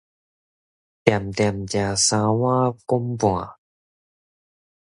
[0.03, 0.07] 恬恬食
[1.95, 3.57] 三碗公半